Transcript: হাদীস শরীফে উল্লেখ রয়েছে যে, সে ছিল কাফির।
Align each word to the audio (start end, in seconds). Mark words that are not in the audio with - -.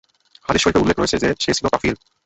হাদীস 0.45 0.61
শরীফে 0.63 0.81
উল্লেখ 0.81 0.97
রয়েছে 0.99 1.17
যে, 1.17 1.29
সে 1.39 1.51
ছিল 1.53 1.65
কাফির। 1.67 1.95